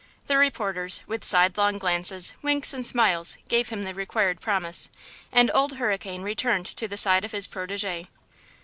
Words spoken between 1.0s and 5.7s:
with sidelong glances, winks and smiles, gave him the required promise, and